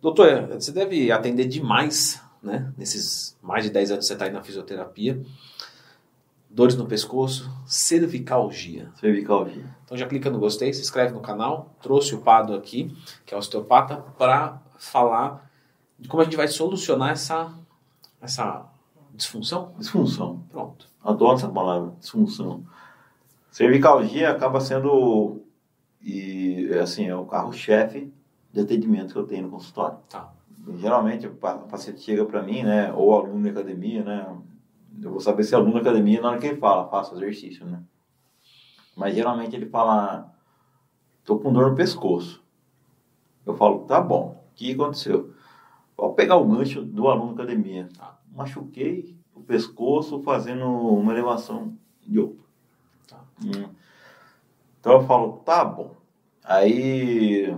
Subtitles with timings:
[0.00, 2.72] Doutor, você deve atender demais, né?
[2.76, 5.20] Nesses mais de 10 anos que você está aí na fisioterapia.
[6.48, 8.90] Dores no pescoço, cervicalgia.
[8.98, 9.64] Cervicalgia.
[9.84, 11.76] Então já clica no gostei, se inscreve no canal.
[11.82, 15.50] Trouxe o Pado aqui, que é osteopata, para falar
[15.98, 17.52] de como a gente vai solucionar essa,
[18.22, 18.66] essa
[19.14, 19.74] disfunção.
[19.78, 20.42] Disfunção.
[20.50, 20.86] Pronto.
[21.04, 22.64] Adoro essa palavra, disfunção.
[23.50, 25.42] Cervicalgia acaba sendo,
[26.00, 28.10] e assim, é o carro-chefe
[28.52, 29.98] de atendimento que eu tenho no consultório.
[30.08, 30.32] Tá.
[30.76, 34.36] Geralmente o paciente chega para mim, né, ou aluno da academia, né,
[35.02, 37.64] eu vou saber se é aluno da academia na hora que ele fala, faça exercício,
[37.64, 37.82] né.
[38.96, 40.34] Mas geralmente ele fala,
[41.24, 42.44] tô com dor no pescoço.
[43.46, 45.32] Eu falo, tá bom, o que aconteceu?
[45.96, 47.88] Vou pegar o gancho do aluno da academia.
[47.96, 48.18] Tá.
[48.34, 51.76] Machuquei o pescoço fazendo uma elevação
[52.06, 52.44] de ombro.
[53.08, 53.24] Tá.
[53.42, 53.70] Hum.
[54.78, 55.96] Então eu falo, tá bom.
[56.44, 57.54] Aí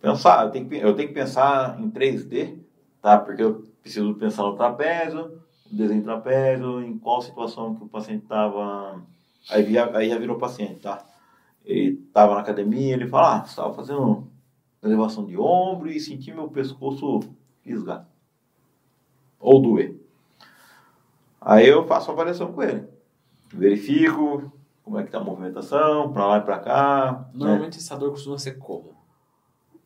[0.00, 2.58] pensar, eu tenho, que, eu tenho que pensar em 3D,
[3.00, 3.18] tá?
[3.18, 5.40] Porque eu preciso pensar no trapézio,
[5.70, 9.02] desenho trapézio, em qual situação que o paciente estava.
[9.50, 11.04] Aí, via, aí já virou paciente, tá?
[11.64, 14.28] Ele estava na academia, ele fala, ah, estava fazendo
[14.82, 17.20] elevação de ombro e senti meu pescoço
[17.62, 18.06] fisgar.
[19.40, 19.96] Ou doer.
[21.40, 22.86] Aí eu faço a avaliação com ele.
[23.52, 27.26] Verifico como é que está a movimentação, para lá e para cá.
[27.32, 27.40] Né?
[27.40, 27.78] Normalmente né?
[27.78, 28.97] essa dor costuma ser como?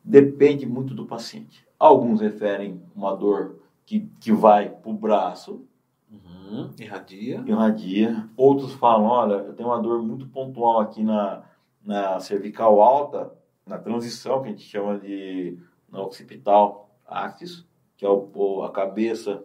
[0.03, 1.65] Depende muito do paciente.
[1.79, 5.65] Alguns referem uma dor que, que vai para o braço.
[6.11, 6.69] Uhum.
[6.79, 7.43] Irradia.
[7.45, 8.29] Irradia.
[8.35, 11.43] Outros falam, olha, eu tenho uma dor muito pontual aqui na,
[11.83, 13.31] na cervical alta,
[13.65, 15.57] na transição, que a gente chama de
[15.89, 17.65] na occipital axis,
[17.95, 19.43] que é o, a cabeça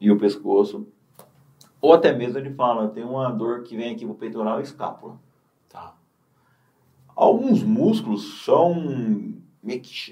[0.00, 0.86] e o pescoço.
[1.80, 4.62] Ou até mesmo ele fala, eu tenho uma dor que vem aqui pro peitoral e
[4.62, 5.18] escápula.
[5.68, 5.94] Tá.
[7.14, 9.37] Alguns músculos são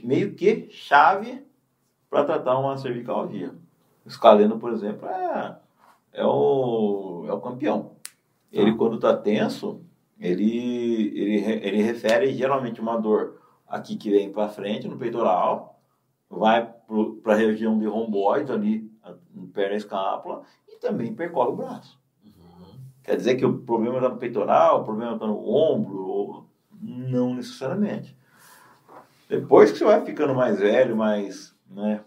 [0.04, 1.44] meio que chave
[2.08, 3.54] para tratar uma cervicalgia.
[4.04, 5.56] O escaleno, por exemplo, é,
[6.12, 7.92] é, o, é o campeão.
[8.52, 8.74] Ele, ah.
[8.76, 9.80] quando está tenso,
[10.18, 11.36] ele, ele,
[11.66, 15.80] ele refere geralmente uma dor aqui que vem para frente, no peitoral,
[16.30, 16.72] vai
[17.22, 18.90] para a região de romboide, ali,
[19.52, 22.00] perto da escápula, e também percorre o braço.
[22.24, 22.78] Uhum.
[23.02, 26.46] Quer dizer que o problema está no peitoral, o problema está no ombro,
[26.80, 28.16] não necessariamente.
[29.28, 32.00] Depois que você vai ficando mais velho, mais né,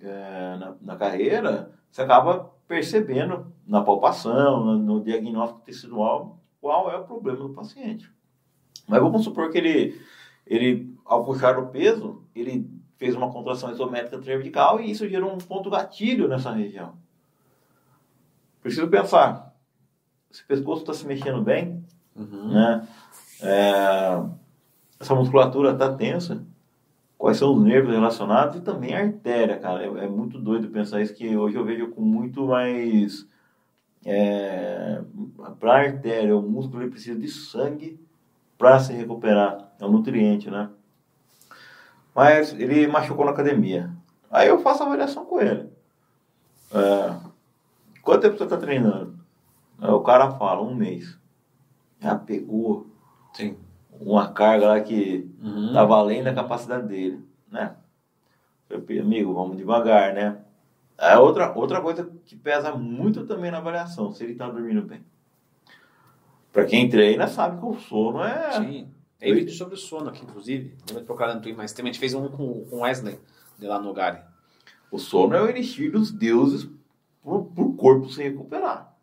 [0.00, 6.96] é, na, na, carreira, você acaba percebendo na palpação, no, no diagnóstico tecidual, qual é
[6.96, 8.10] o problema do paciente.
[8.86, 10.00] Mas vamos supor que ele,
[10.46, 15.38] ele ao puxar o peso, ele fez uma contração isométrica cervical e isso gerou um
[15.38, 16.94] ponto gatilho nessa região.
[18.62, 19.54] Preciso pensar,
[20.30, 22.52] se o pescoço está se mexendo bem, uhum.
[22.52, 22.88] né?
[23.40, 24.22] É,
[24.98, 26.44] essa musculatura está tensa,
[27.18, 29.84] quais são os nervos relacionados e também a artéria, cara.
[29.84, 33.26] É, é, muito doido pensar isso, que hoje eu vejo com muito mais.
[34.04, 35.02] É,
[35.58, 37.98] para a artéria, o músculo ele precisa de sangue
[38.56, 39.72] para se recuperar.
[39.80, 40.70] É um nutriente, né?
[42.14, 43.90] Mas ele machucou na academia.
[44.30, 45.68] Aí eu faço avaliação com ele.
[46.72, 47.16] É,
[48.02, 49.18] quanto tempo você está treinando?
[49.78, 51.18] Aí o cara fala, um mês.
[52.00, 52.86] Já pegou.
[53.34, 53.65] Sim
[54.00, 55.76] uma carga lá que uhum.
[55.78, 57.76] além da capacidade dele, né?
[58.68, 60.38] Eu falei, amigo, vamos devagar, né?
[60.98, 65.04] É outra, outra coisa que pesa muito também na avaliação, se ele está dormindo bem.
[66.52, 68.52] Para quem treina, sabe que o sono é.
[68.52, 68.88] Sim.
[69.18, 70.74] Tem vídeo sobre o sono aqui, inclusive.
[70.92, 71.88] Vou procurar no Twitter mais tempo.
[71.88, 73.18] A gente fez um com o Wesley,
[73.58, 74.20] de lá no Gary.
[74.90, 76.68] O sono é o elixir dos deuses
[77.22, 78.94] para o corpo se recuperar.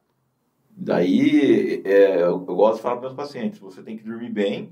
[0.69, 4.71] Daí, é, eu gosto de falar para meus pacientes: você tem que dormir bem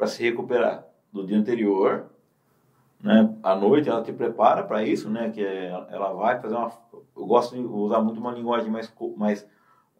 [0.00, 2.06] para se recuperar do dia anterior.
[3.02, 3.36] Né?
[3.42, 5.28] À noite ela te prepara para isso, né?
[5.28, 6.72] Que é, ela vai fazer uma.
[7.14, 9.46] Eu gosto de usar muito uma linguagem mais, mais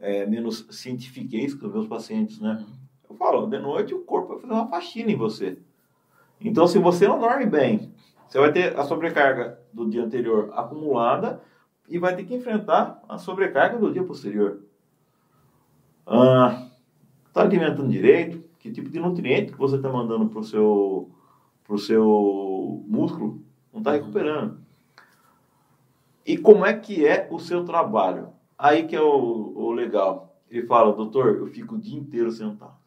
[0.00, 2.64] é, menos científica com os meus pacientes, né?
[3.10, 5.58] Eu falo, de noite o corpo vai fazer uma faxina em você.
[6.40, 7.92] Então, se você não dorme bem,
[8.26, 11.42] você vai ter a sobrecarga do dia anterior acumulada
[11.91, 14.62] e vai ter que enfrentar a sobrecarga do dia posterior.
[16.06, 16.68] Ah,
[17.34, 18.49] tá alimentando direito?
[18.60, 21.10] Que tipo de nutriente que você está mandando para o seu,
[21.65, 23.42] pro seu músculo,
[23.72, 24.60] não está recuperando.
[26.24, 28.28] E como é que é o seu trabalho?
[28.59, 30.36] Aí que é o, o legal.
[30.51, 32.78] Ele fala, doutor, eu fico o dia inteiro sentado.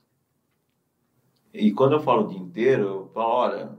[1.51, 3.69] E quando eu falo o dia inteiro, eu falo, olha,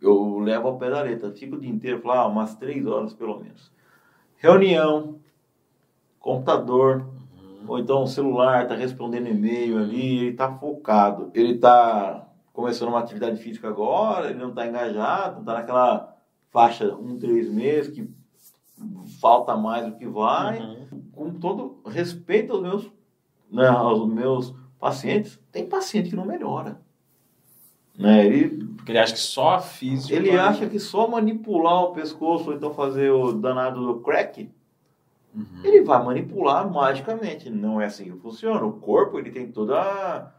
[0.00, 3.12] eu levo ao pé da letra, fico o dia inteiro, falo, ah, umas três horas
[3.12, 3.70] pelo menos.
[4.36, 5.18] Reunião,
[6.18, 7.06] computador,
[7.66, 11.30] ou então o celular está respondendo e-mail ali, ele está focado.
[11.34, 16.16] Ele está começando uma atividade física agora, ele não está engajado, está naquela
[16.50, 18.08] faixa um, três meses, que
[19.20, 21.02] falta mais do que vai, Uhum.
[21.12, 22.90] com todo respeito aos meus,
[23.50, 26.80] né, aos meus pacientes, tem paciente que não melhora.
[27.98, 28.26] Né?
[28.26, 30.14] Ele, Porque ele acha que só a física.
[30.14, 34.50] ele acha que só manipular o pescoço ou então fazer o danado do crack,
[35.36, 35.44] Uhum.
[35.62, 37.50] ele vai manipular magicamente.
[37.50, 38.64] Não é assim que funciona.
[38.64, 40.32] O corpo ele tem toda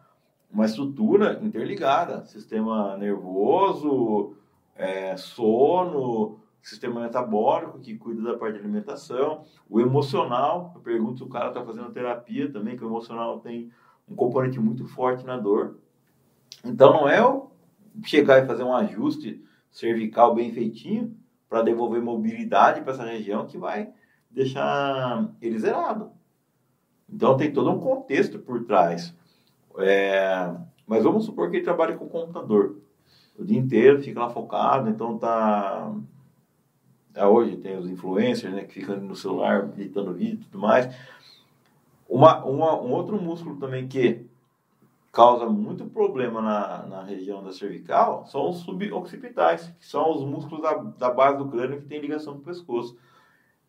[0.52, 4.36] uma estrutura interligada: sistema nervoso,
[4.76, 10.74] é, sono, sistema metabólico que cuida da parte de alimentação, o emocional.
[10.76, 13.72] Eu pergunto se o cara está fazendo terapia também, que o emocional tem
[14.10, 15.78] um componente muito forte na dor.
[16.66, 17.52] Então não é eu
[18.04, 21.16] chegar e fazer um ajuste cervical bem feitinho
[21.48, 23.92] para devolver mobilidade para essa região que vai
[24.38, 26.12] deixar ele zerado.
[27.12, 29.14] Então tem todo um contexto por trás.
[29.80, 30.54] É,
[30.86, 32.78] mas vamos supor que ele trabalha com computador
[33.38, 35.94] o dia inteiro, fica lá focado, então tá.
[37.14, 40.96] é, hoje tem os influencers né, que ficam no celular editando vídeo e tudo mais.
[42.10, 44.26] Uma, uma, um outro músculo também que
[45.12, 50.62] causa muito problema na, na região da cervical são os suboccipitais, que são os músculos
[50.62, 52.98] da, da base do crânio que tem ligação com o pescoço.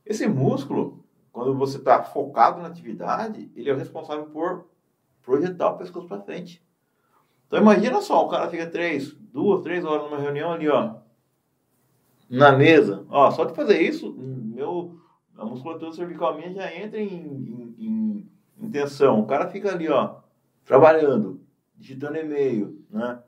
[0.09, 4.67] Esse músculo, quando você está focado na atividade, ele é o responsável por
[5.23, 6.67] projetar o pescoço para frente.
[7.47, 10.95] Então imagina só, o cara fica três, duas, três horas numa reunião ali, ó,
[12.29, 13.05] na mesa.
[13.11, 14.99] Ó, só de fazer isso, meu,
[15.37, 18.31] a musculatura cervical minha já entra em, em, em,
[18.63, 19.21] em tensão.
[19.21, 20.17] O cara fica ali, ó,
[20.65, 21.41] trabalhando,
[21.77, 23.23] digitando e-mail, né?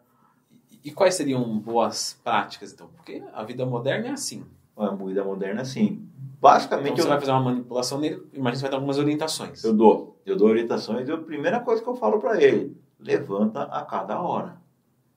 [0.82, 2.88] E quais seriam boas práticas, então?
[2.96, 4.46] Porque a vida moderna é assim.
[4.74, 6.09] A moída moderna, assim.
[6.40, 9.62] Basicamente, Então você eu, vai fazer uma manipulação nele, imagina você vai dar algumas orientações.
[9.62, 10.18] eu dou.
[10.24, 14.20] Eu dou orientações e a primeira coisa que eu falo para ele, levanta a cada
[14.20, 14.56] hora.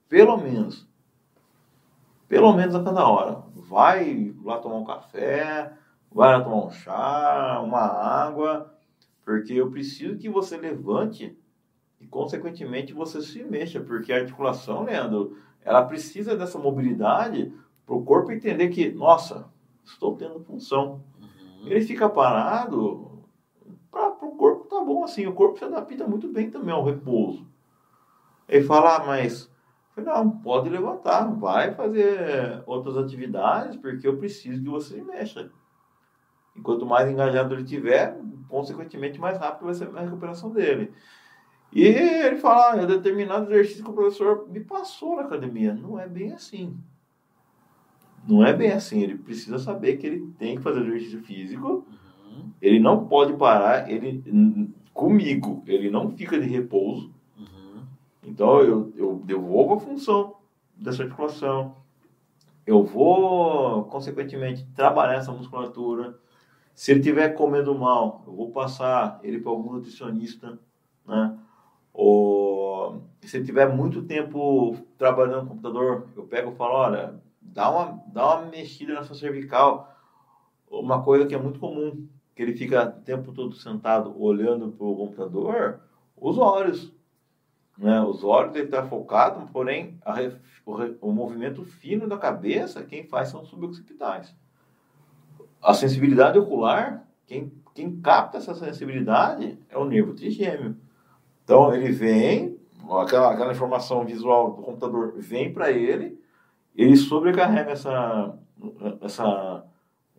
[0.08, 0.86] Pelo menos.
[2.28, 3.42] Pelo menos a cada hora.
[3.54, 5.72] Vai lá tomar um café,
[6.12, 8.74] vai lá tomar um chá, uma água,
[9.24, 11.36] porque eu preciso que você levante
[12.00, 17.50] e, consequentemente, você se mexa, porque a articulação, Leandro, ela precisa dessa mobilidade
[17.86, 19.46] para o corpo entender que, nossa,
[19.84, 21.02] estou tendo função.
[21.66, 23.24] Ele fica parado,
[23.90, 27.46] para o corpo tá bom assim, o corpo se adapta muito bem também ao repouso.
[28.48, 29.50] Ele fala, ah, mas
[29.96, 35.50] não, pode levantar, vai fazer outras atividades, porque eu preciso que você mexa.
[36.56, 38.18] E quanto mais engajado ele tiver,
[38.48, 40.92] consequentemente, mais rápido vai ser a recuperação dele.
[41.72, 45.74] E ele fala, ah, é determinado exercício que o professor me passou na academia.
[45.74, 46.78] Não é bem assim.
[48.26, 49.02] Não é bem assim.
[49.02, 51.84] Ele precisa saber que ele tem que fazer exercício físico.
[52.26, 52.50] Uhum.
[52.60, 53.90] Ele não pode parar.
[53.90, 54.22] Ele
[54.92, 57.12] comigo, ele não fica de repouso.
[57.36, 57.82] Uhum.
[58.22, 60.36] Então eu, eu devolvo a função
[60.76, 61.76] dessa articulação.
[62.66, 66.18] Eu vou, consequentemente, trabalhar essa musculatura.
[66.74, 70.58] Se ele estiver comendo mal, eu vou passar ele para algum nutricionista,
[71.06, 71.38] né?
[71.92, 77.70] Ou se ele tiver muito tempo trabalhando no computador, eu pego e falo, olha, dá
[77.70, 79.94] uma, dá uma mexida na sua cervical.
[80.68, 84.86] Uma coisa que é muito comum, que ele fica o tempo todo sentado olhando para
[84.86, 85.80] o computador,
[86.16, 86.92] os olhos.
[87.78, 88.00] Né?
[88.02, 90.14] Os olhos ele está focado, porém a
[90.66, 94.34] o, o movimento fino da cabeça, quem faz são os suboccipitais.
[95.62, 100.76] A sensibilidade ocular, quem, quem capta essa sensibilidade é o nervo trigêmeo.
[101.42, 102.58] Então ele vem,
[103.02, 106.18] aquela, aquela informação visual do computador vem para ele,
[106.74, 108.38] ele sobrecarrega essa,
[109.00, 109.64] essa,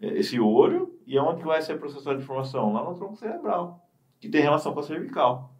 [0.01, 2.73] esse olho e aonde que vai ser processada a informação?
[2.73, 3.85] Lá no tronco cerebral,
[4.19, 5.51] que tem relação com a cervical.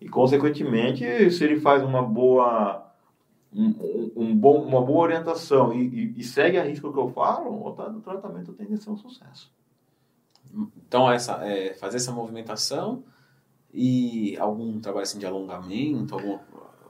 [0.00, 2.86] E, consequentemente, se ele faz uma boa,
[3.52, 7.66] um, um- bom, uma boa orientação e, e- e segue a risco que eu falo,
[7.66, 9.52] o tra- o tratamento tende a ser um sucesso.
[10.86, 13.04] Então, essa, é, fazer essa movimentação
[13.74, 16.16] e algum trabalho assim, de alongamento,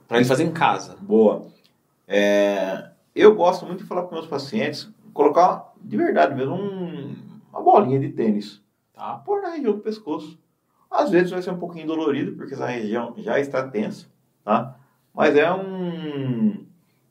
[0.06, 0.96] para ele fazer em casa.
[1.00, 1.46] Boa.
[2.06, 7.14] É, eu gosto muito de falar para meus pacientes, colocar de verdade mesmo um-
[7.52, 8.62] uma bolinha de tênis,
[8.92, 9.14] tá?
[9.24, 10.38] Pôr na região do pescoço.
[10.90, 14.06] Às vezes vai ser um pouquinho dolorido, porque essa região já está tensa,
[14.44, 14.76] tá?
[15.14, 16.64] Mas é um...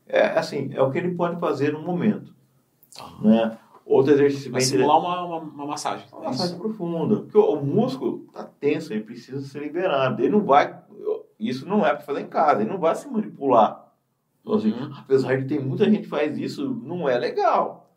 [0.08, 2.34] É assim, é o que ele pode fazer no momento,
[3.22, 3.58] né?
[3.86, 6.06] Outro exercício Vai bem simular uma, uma, uma massagem.
[6.12, 7.18] uma massagem profunda.
[7.18, 10.22] Porque o, o músculo está tenso, ele precisa ser liberado.
[10.22, 10.80] Ele não vai.
[11.40, 13.89] Isso não é para fazer em casa, ele não vai se manipular.
[14.42, 14.92] Então, assim, Uhum.
[14.98, 17.90] apesar de ter muita gente que faz isso, não é legal.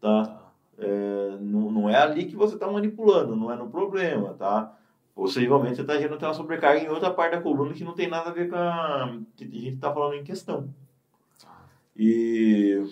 [0.00, 0.38] Tá?
[0.78, 4.74] É, não, não é ali que você está manipulando, não é no problema, tá?
[5.14, 8.30] Possivelmente você está gerando uma sobrecarga em outra parte da coluna que não tem nada
[8.30, 10.72] a ver com a que a gente está falando em questão.
[11.94, 12.82] E,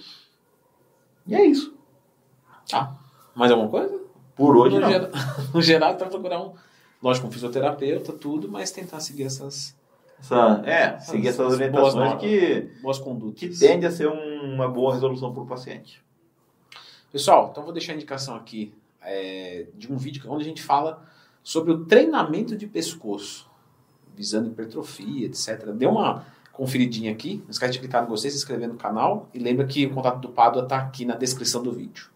[1.26, 1.74] e é isso.
[2.68, 2.94] Tá.
[3.34, 3.98] Mais alguma coisa?
[4.36, 4.90] Por hoje no não.
[4.90, 5.10] Geral,
[5.54, 6.52] no geral, para procurar um,
[7.02, 9.74] lógico, um fisioterapeuta, tudo, mas tentar seguir essas
[10.20, 13.58] Essa, é, seguir essas Essas orientações boas que, boas que condutas.
[13.58, 16.02] tende a ser um- uma boa resolução para o paciente.
[17.12, 21.02] Pessoal, então vou deixar a indicação aqui é, de um vídeo onde a gente fala
[21.42, 23.48] sobre o treinamento de pescoço,
[24.14, 25.66] visando hipertrofia, etc.
[25.72, 29.38] Dê uma conferidinha aqui, não esquece de clicar no gostei, se inscrever no canal e
[29.38, 32.10] lembra que o contato do Pádua está aqui na descrição do vídeo.